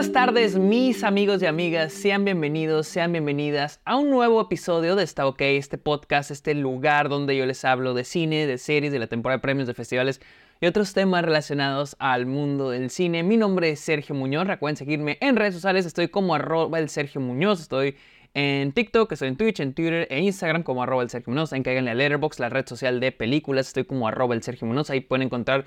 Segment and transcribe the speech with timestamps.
[0.00, 1.92] buenas tardes, mis amigos y amigas.
[1.92, 7.10] Sean bienvenidos, sean bienvenidas a un nuevo episodio de Está OK, este podcast, este lugar
[7.10, 10.22] donde yo les hablo de cine, de series, de la temporada de premios, de festivales
[10.58, 13.22] y otros temas relacionados al mundo del cine.
[13.22, 14.46] Mi nombre es Sergio Muñoz.
[14.46, 15.84] Recuerden seguirme en redes sociales.
[15.84, 17.60] Estoy como arroba Sergio Muñoz.
[17.60, 17.94] Estoy
[18.32, 21.52] en TikTok, estoy en Twitch, en Twitter e Instagram como arroba el Sergio Muñoz.
[21.52, 23.66] En cáiganle a Letterboxd, la red social de películas.
[23.66, 24.88] Estoy como arroba el Sergio Muñoz.
[24.88, 25.66] Ahí pueden encontrar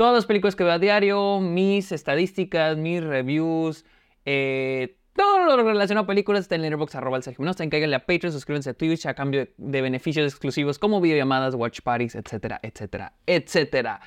[0.00, 3.84] todas las películas que veo a diario, mis estadísticas, mis reviews,
[4.24, 8.70] eh, todo lo relacionado a películas está en Letterboxd, arroba el Sergio a Patreon, suscríbanse
[8.70, 14.00] a Twitch a cambio de beneficios exclusivos como videollamadas, watch parties, etcétera, etcétera, etcétera.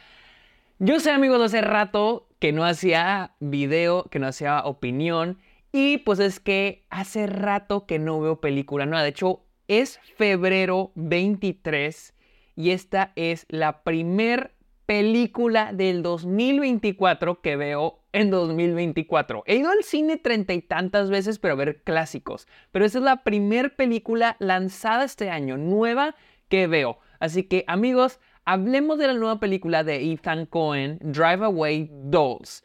[0.79, 5.37] Yo sé, amigos, hace rato que no hacía video, que no hacía opinión.
[5.71, 9.03] Y pues es que hace rato que no veo película nueva.
[9.03, 12.15] De hecho, es febrero 23
[12.55, 14.52] y esta es la primer
[14.85, 19.43] película del 2024 que veo en 2024.
[19.45, 22.47] He ido al cine treinta y tantas veces, pero a ver clásicos.
[22.71, 26.15] Pero esta es la primer película lanzada este año, nueva,
[26.49, 26.99] que veo.
[27.19, 32.63] Así que, amigos, hablemos de la nueva película de Ethan Cohen, Drive Away Dolls.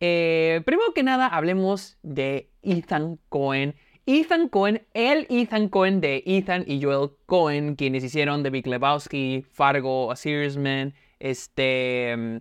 [0.00, 3.74] Eh, primero que nada, hablemos de Ethan Cohen.
[4.06, 9.44] Ethan Cohen, el Ethan Cohen de Ethan y Joel Cohen, quienes hicieron The Big Lebowski,
[9.52, 12.14] Fargo, A Serious Man, este...
[12.16, 12.36] Mm,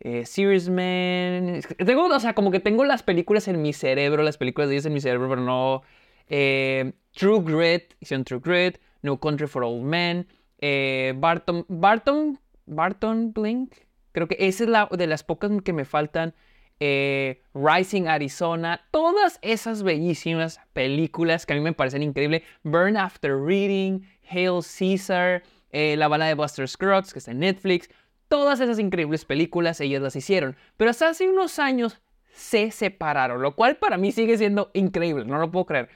[0.00, 1.60] eh, Serious Man.
[1.84, 4.86] Tengo, o sea, como que tengo las películas en mi cerebro, las películas de ellos
[4.86, 5.82] en mi cerebro, pero no.
[6.28, 10.26] Eh, True Grit, hicieron True Grit, No Country for Old Men,
[10.58, 13.74] eh, Barton, Barton, Barton Blink,
[14.12, 16.34] creo que esa es la de las pocas que me faltan.
[16.80, 22.42] Eh, Rising Arizona, todas esas bellísimas películas que a mí me parecen increíbles.
[22.62, 27.88] Burn After Reading, Hail Caesar, eh, La bala de Buster Scruggs, que está en Netflix.
[28.28, 30.56] Todas esas increíbles películas ellas las hicieron.
[30.76, 32.00] Pero hasta hace unos años
[32.32, 35.88] se separaron, lo cual para mí sigue siendo increíble, no lo puedo creer.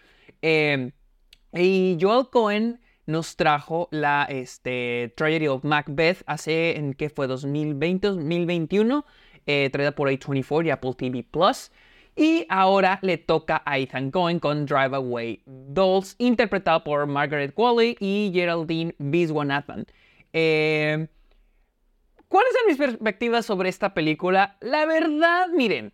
[1.52, 7.26] y Joel Cohen nos trajo la este, Tragedy of Macbeth hace, ¿en qué fue?
[7.26, 9.04] 2020, 2021,
[9.46, 11.70] eh, traída por A24 y Apple TV Plus.
[12.14, 17.96] Y ahora le toca a Ethan Cohen con Drive Away Dolls, interpretado por Margaret Qualley
[18.00, 19.86] y Geraldine Viswanathan.
[20.32, 21.06] Eh,
[22.28, 24.56] ¿Cuáles son mis perspectivas sobre esta película?
[24.60, 25.92] La verdad, miren,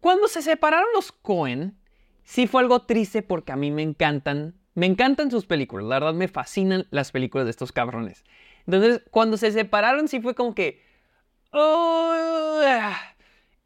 [0.00, 1.76] cuando se separaron los Cohen,
[2.24, 6.14] sí fue algo triste porque a mí me encantan, me encantan sus películas, la verdad
[6.14, 8.24] me fascinan las películas de estos cabrones.
[8.66, 10.82] Entonces, cuando se separaron sí fue como que...
[11.52, 12.60] Oh,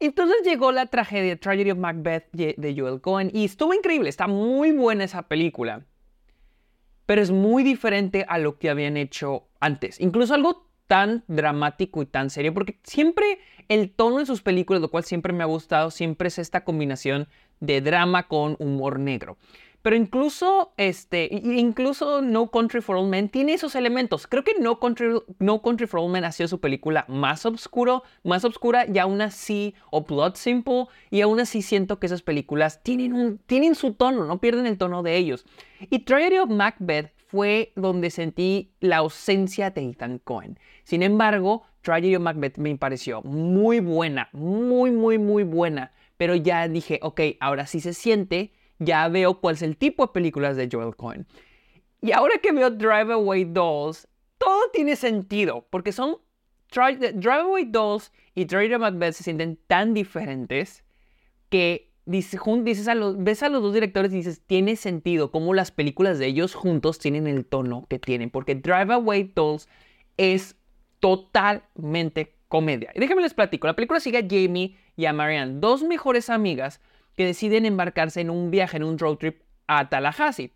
[0.05, 4.71] entonces llegó la tragedia, Tragedy of Macbeth de Joel Cohen y estuvo increíble, está muy
[4.71, 5.85] buena esa película.
[7.05, 9.99] Pero es muy diferente a lo que habían hecho antes.
[9.99, 14.91] Incluso algo tan dramático y tan serio, porque siempre el tono de sus películas, lo
[14.91, 17.27] cual siempre me ha gustado, siempre es esta combinación
[17.59, 19.37] de drama con humor negro.
[19.83, 24.27] Pero incluso, este, incluso No Country for Old Men tiene esos elementos.
[24.27, 28.03] Creo que No Country, no Country for Old Men ha sido su película más oscuro,
[28.23, 32.81] más oscura y aún así, o Blood Simple, y aún así siento que esas películas
[32.81, 35.45] tienen, un, tienen su tono, no pierden el tono de ellos.
[35.89, 40.57] Y Tragedy of Macbeth fue donde sentí la ausencia de Ethan Cohen.
[40.85, 46.67] Sin embargo, Tragedy of Macbeth me pareció muy buena, muy, muy, muy buena pero ya
[46.67, 50.69] dije, ok, ahora sí se siente, ya veo cuál es el tipo de películas de
[50.71, 51.25] Joel Cohen.
[52.01, 54.07] Y ahora que veo Drive Away Dolls,
[54.37, 56.17] todo tiene sentido, porque son
[56.69, 60.83] Drive Away Dolls y Drive Macbeth se sienten tan diferentes
[61.49, 65.71] que dices, a los, ves a los dos directores y dices, tiene sentido cómo las
[65.71, 69.69] películas de ellos juntos tienen el tono que tienen, porque Drive Away Dolls
[70.17, 70.55] es
[70.99, 72.91] totalmente comedia.
[72.95, 76.81] Y déjenme les platico, la película sigue a Jamie y a Marianne, dos mejores amigas
[77.15, 80.53] que deciden embarcarse en un viaje, en un road trip a Tallahassee.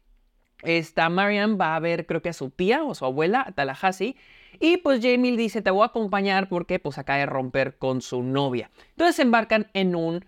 [0.63, 4.15] Esta Marianne va a ver, creo que a su tía o su abuela a Tallahassee.
[4.59, 8.23] Y pues Jamie dice, te voy a acompañar porque pues acaba de romper con su
[8.23, 8.71] novia.
[8.89, 10.25] Entonces se embarcan en un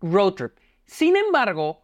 [0.00, 0.52] road trip.
[0.84, 1.82] Sin embargo,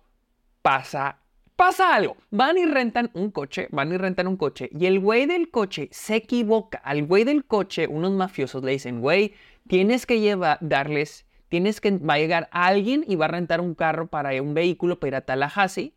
[0.62, 1.20] pasa
[1.56, 2.16] pasa algo.
[2.30, 5.88] Van y rentan un coche, van y rentan un coche y el güey del coche
[5.90, 6.78] se equivoca.
[6.78, 9.34] Al güey del coche, unos mafiosos le dicen, güey,
[9.66, 13.74] tienes que llevar, darles, tienes que, va a llegar alguien y va a rentar un
[13.74, 15.94] carro para un vehículo para ir a Tallahassee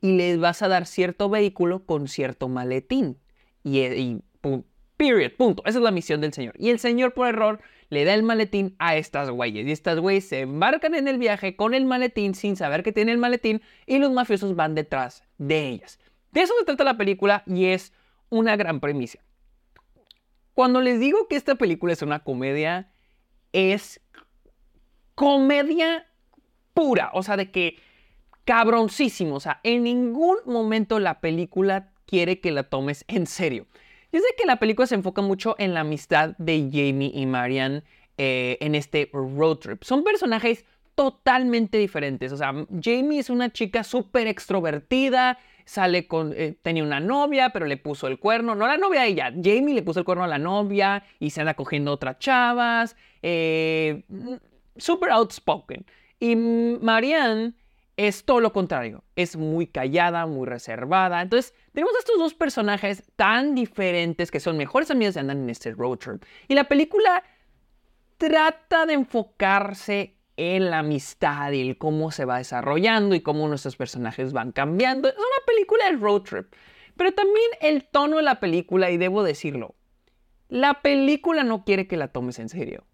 [0.00, 3.18] y les vas a dar cierto vehículo con cierto maletín.
[3.62, 4.22] Y, y
[4.96, 5.62] period, punto.
[5.66, 6.54] Esa es la misión del señor.
[6.58, 9.66] Y el señor por error le da el maletín a estas güeyes.
[9.66, 13.12] Y estas güeyes se embarcan en el viaje con el maletín sin saber que tiene
[13.12, 15.98] el maletín y los mafiosos van detrás de ellas.
[16.32, 17.92] De eso se trata la película y es
[18.28, 19.18] una gran premisa.
[20.54, 22.90] Cuando les digo que esta película es una comedia,
[23.52, 24.00] es
[25.14, 26.06] comedia
[26.74, 27.76] pura, o sea, de que
[28.44, 33.66] cabroncísimo, o sea, en ningún momento la película quiere que la tomes en serio.
[34.12, 37.84] Yo sé que la película se enfoca mucho en la amistad de Jamie y Marianne
[38.18, 39.84] eh, en este road trip.
[39.84, 40.64] Son personajes
[40.96, 42.32] totalmente diferentes.
[42.32, 42.52] O sea,
[42.82, 48.08] Jamie es una chica súper extrovertida, sale con, eh, tenía una novia, pero le puso
[48.08, 51.04] el cuerno, no la novia a ella, Jamie le puso el cuerno a la novia
[51.20, 54.02] y se anda cogiendo otras chavas, eh,
[54.76, 55.84] súper outspoken.
[56.18, 57.54] Y Marianne
[57.96, 61.20] es todo lo contrario, es muy callada, muy reservada.
[61.20, 65.72] Entonces, tenemos estos dos personajes tan diferentes que son mejores amigos y andan en este
[65.72, 66.24] road trip.
[66.48, 67.22] Y la película
[68.16, 73.76] trata de enfocarse en la amistad y el cómo se va desarrollando y cómo nuestros
[73.76, 75.08] personajes van cambiando.
[75.08, 76.54] Es una película de road trip.
[76.96, 79.74] Pero también el tono de la película, y debo decirlo,
[80.48, 82.84] la película no quiere que la tomes en serio.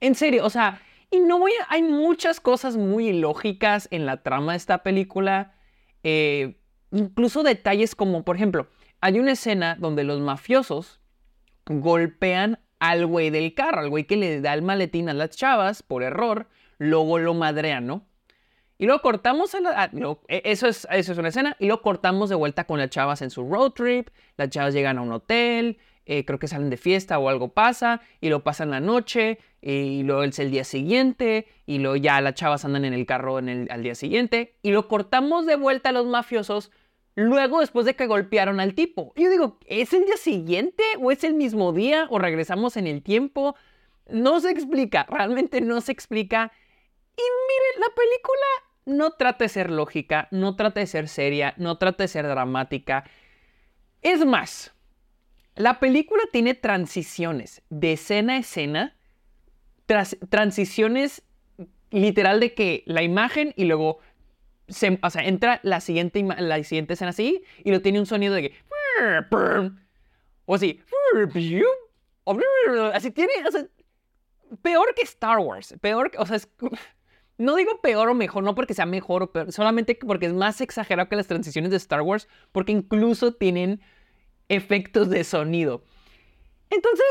[0.00, 0.80] En serio, o sea,
[1.10, 5.54] y no voy a, hay muchas cosas muy ilógicas en la trama de esta película.
[6.02, 6.60] Eh,
[6.90, 8.68] incluso detalles como, por ejemplo,
[9.00, 11.00] hay una escena donde los mafiosos
[11.66, 15.82] golpean al güey del carro, al güey que le da el maletín a las chavas
[15.82, 16.48] por error,
[16.78, 18.06] luego lo madrean, ¿no?
[18.76, 19.90] Y luego cortamos, a la, ah,
[20.28, 23.22] e, eso, es, eso es una escena, y luego cortamos de vuelta con las chavas
[23.22, 26.76] en su road trip, las chavas llegan a un hotel, eh, creo que salen de
[26.76, 31.46] fiesta o algo pasa, y lo pasan la noche, y luego es el día siguiente,
[31.66, 34.70] y luego ya las chavas andan en el carro en el, al día siguiente, y
[34.70, 36.70] lo cortamos de vuelta a los mafiosos,
[37.14, 39.12] luego después de que golpearon al tipo.
[39.16, 42.86] Y yo digo, ¿es el día siguiente o es el mismo día o regresamos en
[42.86, 43.54] el tiempo?
[44.06, 46.52] No se explica, realmente no se explica.
[47.16, 48.46] Y miren, la película
[48.86, 53.04] no trata de ser lógica, no trata de ser seria, no trata de ser dramática.
[54.02, 54.73] Es más,
[55.56, 58.96] la película tiene transiciones de escena a escena,
[60.28, 61.22] transiciones
[61.90, 63.98] literal de que la imagen y luego
[64.68, 68.34] se, o sea, entra la siguiente, la siguiente escena así y lo tiene un sonido
[68.34, 68.54] de que
[70.46, 70.80] o así
[72.92, 73.32] así tiene,
[74.62, 76.48] peor que Star Wars, peor, o sea, es,
[77.38, 80.60] no digo peor o mejor, no porque sea mejor o peor, solamente porque es más
[80.60, 83.80] exagerado que las transiciones de Star Wars, porque incluso tienen
[84.48, 85.82] efectos de sonido.
[86.70, 87.06] Entonces,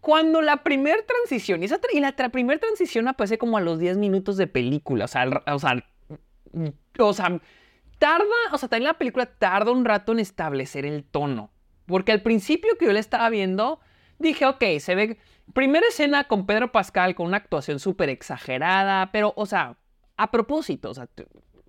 [0.00, 3.98] cuando la primera transición, y, esa, y la primera transición aparece como a los 10
[3.98, 5.84] minutos de película, o sea, o sea,
[6.98, 7.40] o sea,
[7.98, 11.50] tarda, o sea, también la película tarda un rato en establecer el tono.
[11.86, 13.80] Porque al principio que yo la estaba viendo,
[14.18, 15.18] dije, ok, se ve,
[15.52, 19.76] primera escena con Pedro Pascal con una actuación súper exagerada, pero, o sea,
[20.16, 21.08] a propósito, o sea,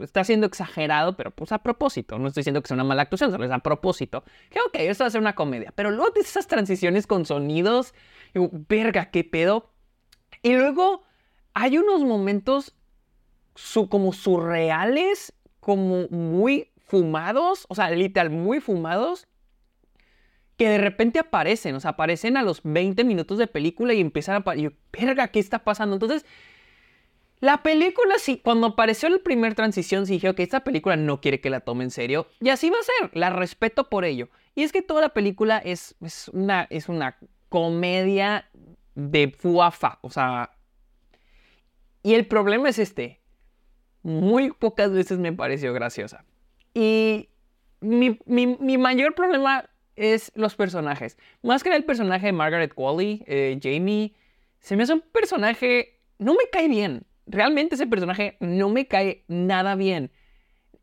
[0.03, 2.17] está siendo exagerado, pero pues a propósito.
[2.19, 4.23] No estoy diciendo que sea una mala actuación, solo es a propósito.
[4.49, 5.71] Que ok, esto va a ser una comedia.
[5.75, 7.93] Pero luego de esas transiciones con sonidos,
[8.33, 9.71] digo, verga, qué pedo.
[10.41, 11.03] Y luego
[11.53, 12.75] hay unos momentos
[13.89, 19.27] como surreales, como muy fumados, o sea, literal, muy fumados,
[20.57, 24.35] que de repente aparecen, o sea, aparecen a los 20 minutos de película y empiezan
[24.35, 24.37] a...
[24.39, 24.73] aparecer.
[24.91, 25.95] verga, ¿qué está pasando?
[25.95, 26.25] Entonces,
[27.41, 31.41] la película, sí, cuando apareció la primera transición, sí dije, que esta película no quiere
[31.41, 32.27] que la tome en serio.
[32.39, 34.29] Y así va a ser, la respeto por ello.
[34.53, 37.17] Y es que toda la película es, es, una, es una
[37.49, 38.47] comedia
[38.95, 40.51] de fuafa, o sea...
[42.03, 43.21] Y el problema es este,
[44.03, 46.25] muy pocas veces me pareció graciosa.
[46.73, 47.29] Y
[47.79, 48.19] mi,
[48.77, 51.17] mayor problema es los personajes.
[51.41, 54.13] Más que el personaje de Margaret Qualley, eh, Jamie,
[54.59, 55.99] se me hace un personaje...
[56.19, 57.03] No me cae bien.
[57.31, 60.11] Realmente ese personaje no me cae nada bien.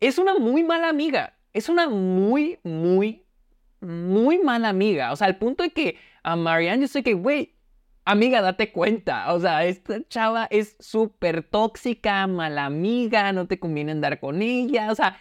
[0.01, 1.39] Es una muy mala amiga.
[1.53, 3.27] Es una muy, muy,
[3.81, 5.13] muy mala amiga.
[5.13, 7.55] O sea, al punto de que a Marianne yo sé que, güey,
[8.07, 9.33] amiga, date cuenta.
[9.35, 14.91] O sea, esta chava es súper tóxica, mala amiga, no te conviene andar con ella.
[14.91, 15.19] O sea,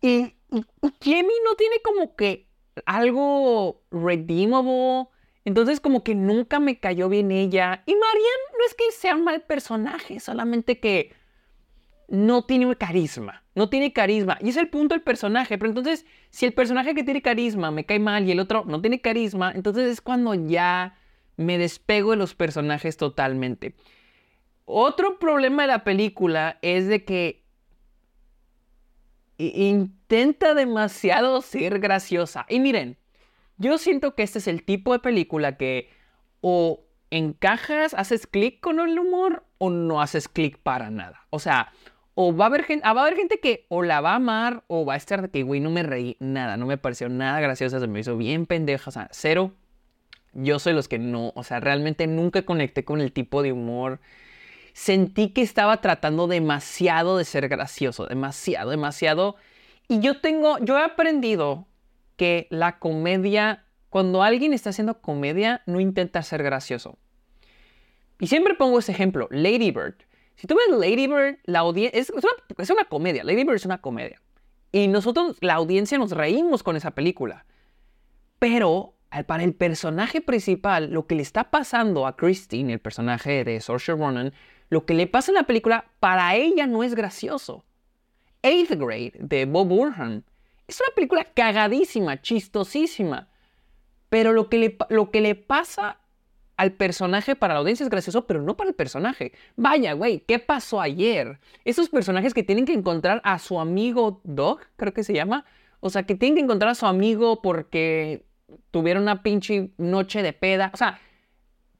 [0.00, 2.48] y, y, no tiene como que
[2.86, 5.08] algo redeemable.
[5.44, 7.82] Entonces como que nunca me cayó bien ella.
[7.86, 11.14] Y Marianne no es que sea un mal personaje, solamente que
[12.08, 13.44] no tiene carisma.
[13.54, 14.38] No tiene carisma.
[14.40, 15.58] Y es el punto del personaje.
[15.58, 18.80] Pero entonces, si el personaje que tiene carisma me cae mal y el otro no
[18.80, 20.98] tiene carisma, entonces es cuando ya
[21.36, 23.74] me despego de los personajes totalmente.
[24.64, 27.44] Otro problema de la película es de que
[29.36, 32.46] intenta demasiado ser graciosa.
[32.48, 32.96] Y miren,
[33.56, 35.90] yo siento que este es el tipo de película que
[36.40, 41.26] o encajas, haces clic con el humor o no haces clic para nada.
[41.30, 41.72] O sea,
[42.14, 44.64] o va a haber gente, va a haber gente que o la va a amar
[44.66, 47.40] o va a estar de que, güey, no me reí nada, no me pareció nada
[47.40, 49.52] graciosa, se me hizo bien pendeja, o sea, cero
[50.34, 54.00] yo soy los que no, o sea, realmente nunca conecté con el tipo de humor.
[54.74, 59.36] sentí que estaba tratando demasiado de ser gracioso, demasiado, demasiado.
[59.88, 61.68] Y yo tengo, yo he aprendido
[62.16, 66.98] que la comedia, cuando alguien está haciendo comedia, no intenta ser gracioso.
[68.20, 69.96] Y siempre pongo ese ejemplo, Lady Bird.
[70.36, 72.12] Si tú ves Lady Bird, la audiencia, es,
[72.58, 74.20] es una comedia, Lady Bird es una comedia.
[74.72, 77.46] Y nosotros, la audiencia, nos reímos con esa película.
[78.38, 83.60] Pero para el personaje principal, lo que le está pasando a Christine, el personaje de
[83.60, 84.32] Saoirse Ronan,
[84.70, 87.64] lo que le pasa en la película, para ella no es gracioso.
[88.42, 90.24] Eighth Grade, de Bob Burnham,
[90.66, 93.28] es una película cagadísima, chistosísima.
[94.08, 95.98] Pero lo que le, lo que le pasa
[96.56, 99.32] al personaje para la audiencia es gracioso, pero no para el personaje.
[99.56, 101.40] Vaya, güey, ¿qué pasó ayer?
[101.64, 105.44] Esos personajes que tienen que encontrar a su amigo Doc, creo que se llama.
[105.80, 108.24] O sea, que tienen que encontrar a su amigo porque
[108.70, 110.70] tuvieron una pinche noche de peda.
[110.72, 111.00] O sea,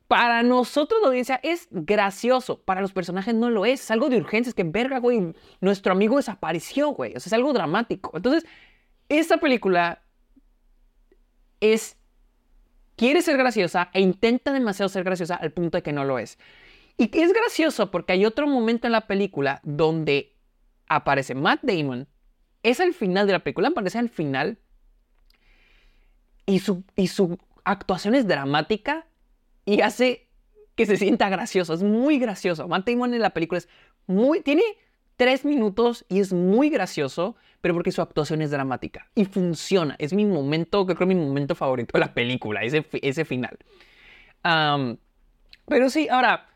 [0.09, 2.61] para nosotros la audiencia es gracioso.
[2.61, 3.83] Para los personajes no lo es.
[3.83, 4.50] Es algo de urgencia.
[4.50, 7.14] Es que, verga, güey, nuestro amigo desapareció, güey.
[7.17, 8.11] O sea, es algo dramático.
[8.14, 8.45] Entonces,
[9.09, 10.03] esta película
[11.61, 11.97] es
[12.97, 16.39] quiere ser graciosa e intenta demasiado ser graciosa al punto de que no lo es.
[16.97, 20.37] Y es gracioso porque hay otro momento en la película donde
[20.87, 22.07] aparece Matt Damon.
[22.63, 24.59] Es al final de la película, aparece al final.
[26.47, 29.07] Y su, y su actuación es dramática
[29.65, 30.29] y hace
[30.77, 31.75] que se sienta gracioso.
[31.75, 32.69] Es muy gracioso.
[32.69, 33.69] Matt Damon en la película es
[34.07, 34.41] muy.
[34.41, 34.63] Tiene
[35.16, 39.97] tres minutos y es muy gracioso, pero porque su actuación es dramática y funciona.
[39.99, 43.59] Es mi momento, creo que mi momento favorito de la película, ese, ese final.
[44.42, 46.49] pero sí, ahora,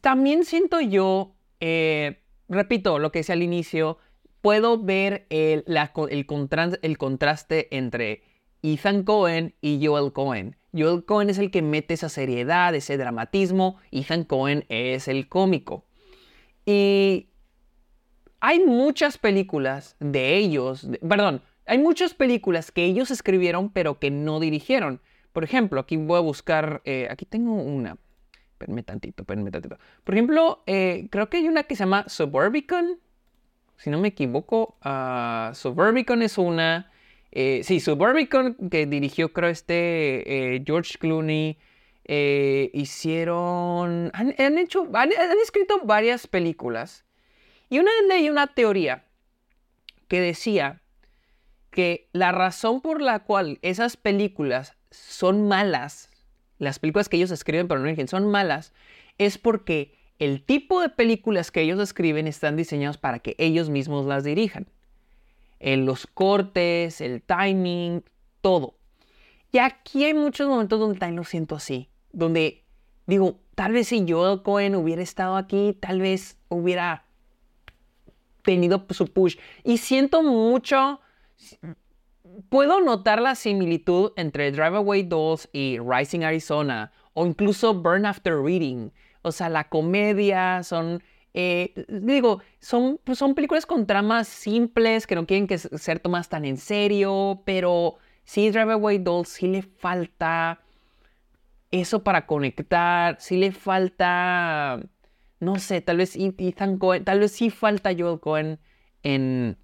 [0.00, 3.98] también siento yo, eh, repito lo que decía al inicio,
[4.40, 6.26] puedo ver el, el,
[6.82, 8.22] el contraste entre
[8.62, 10.56] Ethan Cohen y Joel Cohen.
[10.72, 15.84] Joel Cohen es el que mete esa seriedad, ese dramatismo, Ethan Cohen es el cómico.
[16.64, 17.28] Y
[18.40, 24.40] hay muchas películas de ellos, perdón, hay muchas películas que ellos escribieron pero que no
[24.40, 25.00] dirigieron.
[25.36, 27.98] Por ejemplo, aquí voy a buscar, eh, aquí tengo una.
[28.52, 29.76] Espérenme tantito, espérenme tantito.
[30.02, 32.98] Por ejemplo, eh, creo que hay una que se llama Suburbicon.
[33.76, 36.90] Si no me equivoco, uh, Suburbicon es una.
[37.32, 41.58] Eh, sí, Suburbicon que dirigió, creo, este George Clooney.
[42.72, 44.10] hicieron.
[44.14, 44.88] Han, hecho.
[44.94, 45.10] han
[45.42, 47.04] escrito varias películas.
[47.68, 49.04] Y una vez leí una teoría
[50.08, 50.82] que decía
[51.70, 56.10] que la razón por la cual esas películas son malas,
[56.58, 58.72] las películas que ellos escriben pero no dirigen son malas,
[59.18, 64.06] es porque el tipo de películas que ellos escriben están diseñados para que ellos mismos
[64.06, 64.66] las dirijan.
[65.58, 68.02] En los cortes, el timing,
[68.40, 68.78] todo.
[69.52, 72.64] Y aquí hay muchos momentos donde también lo siento así, donde
[73.06, 77.05] digo, tal vez si yo, Cohen hubiera estado aquí, tal vez hubiera
[78.46, 79.36] tenido su push.
[79.64, 81.00] Y siento mucho,
[82.48, 88.40] puedo notar la similitud entre Drive Away 2 y Rising Arizona, o incluso Burn After
[88.40, 88.90] Reading.
[89.20, 91.02] O sea, la comedia, son...
[91.38, 96.30] Eh, digo, son, pues son películas con tramas simples que no quieren que ser tomadas
[96.30, 100.60] tan en serio, pero sí, Drive Away 2 sí le falta
[101.70, 104.80] eso para conectar, sí le falta
[105.40, 108.58] no sé, tal vez Ethan Cohen, tal vez sí falta Joel Cohen
[109.02, 109.56] en,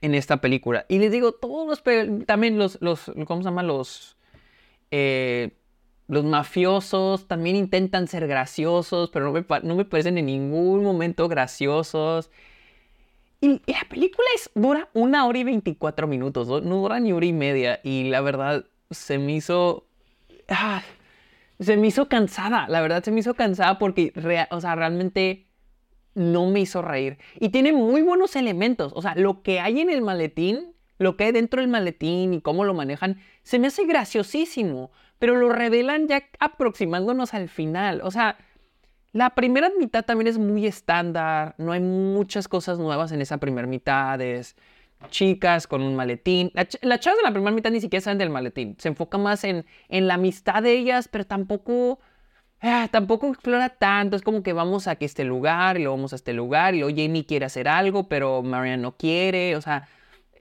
[0.00, 0.86] en esta película.
[0.88, 3.62] Y les digo, todos los, también los, los ¿cómo se llama?
[3.62, 4.16] Los,
[4.90, 5.56] eh,
[6.08, 11.28] los mafiosos también intentan ser graciosos, pero no me, no me parecen en ningún momento
[11.28, 12.30] graciosos.
[13.40, 17.32] Y, la película es, dura una hora y 24 minutos, no, dura ni hora y
[17.32, 17.80] media.
[17.84, 19.86] Y la verdad, se me hizo...
[20.48, 20.82] Ah,
[21.60, 24.12] se me hizo cansada, la verdad se me hizo cansada porque,
[24.50, 25.46] o sea, realmente
[26.14, 27.18] no me hizo reír.
[27.38, 31.24] Y tiene muy buenos elementos, o sea, lo que hay en el maletín, lo que
[31.24, 36.08] hay dentro del maletín y cómo lo manejan, se me hace graciosísimo, pero lo revelan
[36.08, 38.36] ya aproximándonos al final, o sea...
[39.12, 43.66] La primera mitad también es muy estándar, no hay muchas cosas nuevas en esa primera
[43.66, 44.54] mitad, es
[45.10, 46.50] chicas con un maletín.
[46.54, 48.76] La, la chavas de la primera mitad ni siquiera saben del maletín.
[48.78, 52.00] Se enfoca más en, en la amistad de ellas, pero tampoco,
[52.60, 54.16] ah, tampoco explora tanto.
[54.16, 56.96] Es como que vamos a este lugar y luego vamos a este lugar y luego
[56.96, 59.56] Jamie quiere hacer algo, pero Marianne no quiere.
[59.56, 59.88] O sea,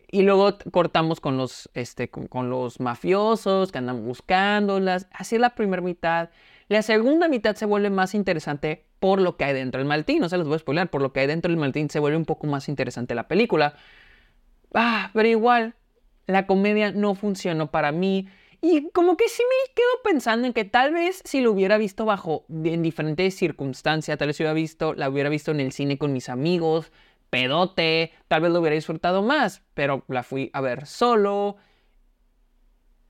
[0.10, 5.08] y luego cortamos con los, este, con, los mafiosos que andan buscándolas.
[5.12, 6.30] Así es la primera mitad.
[6.70, 10.20] La segunda mitad se vuelve más interesante por lo que hay dentro del maletín.
[10.20, 10.90] No se los voy a spoiler.
[10.90, 13.76] Por lo que hay dentro del maletín se vuelve un poco más interesante la película.
[14.80, 15.74] Ah, pero igual,
[16.28, 18.28] la comedia no funcionó para mí.
[18.62, 22.06] Y como que sí me quedo pensando en que tal vez si lo hubiera visto
[22.06, 26.14] bajo en diferentes circunstancias, tal vez hubiera visto, la hubiera visto en el cine con
[26.14, 26.92] mis amigos,
[27.32, 31.58] pedote, tal vez lo hubiera disfrutado más, pero la fui a ver solo,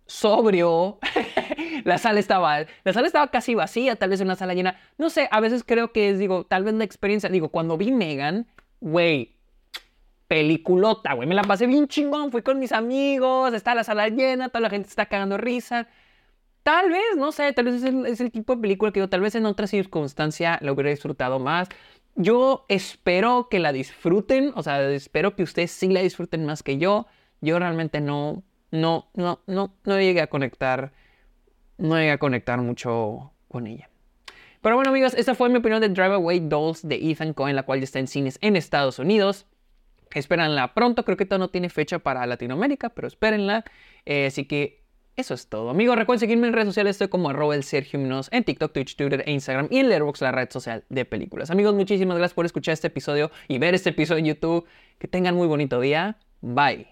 [0.06, 1.00] sobrio.
[1.84, 4.80] la sala estaba, la sala estaba casi vacía, tal vez una sala llena.
[4.98, 7.92] No sé, a veces creo que es, digo, tal vez la experiencia, digo, cuando vi
[7.92, 8.48] Megan,
[8.80, 9.37] güey,
[10.28, 14.50] peliculota, güey, me la pasé bien chingón, fui con mis amigos, está la sala llena,
[14.50, 15.88] toda la gente está cagando risa.
[16.64, 19.36] Tal vez, no sé, tal vez es el, tipo de película que yo tal vez
[19.36, 21.70] en otra circunstancia la hubiera disfrutado más.
[22.16, 26.78] Yo espero que la disfruten, o sea, espero que ustedes sí la disfruten más que
[26.78, 27.08] yo.
[27.40, 30.92] Yo realmente no, no, no, no, no llegué a conectar,
[31.78, 33.90] no llegué a conectar mucho con ella.
[34.62, 37.64] Pero bueno amigos, esta fue mi opinión de Drive Away Dolls de Ethan Cohen, la
[37.64, 39.46] cual ya está en cines en Estados Unidos.
[40.18, 43.64] Espérenla pronto, creo que todavía no tiene fecha para Latinoamérica, pero espérenla.
[44.06, 44.84] Eh, así que
[45.18, 45.72] eso es todo.
[45.72, 49.24] Amigos, recuerden seguirme en redes sociales, estoy como arroba el Sergio en TikTok, Twitch, Twitter
[49.26, 51.50] e Instagram y en Letterboxd, la red social de películas.
[51.50, 54.66] Amigos, muchísimas gracias por escuchar este episodio y ver este episodio en YouTube.
[55.00, 56.18] Que tengan muy bonito día.
[56.42, 56.88] Bye.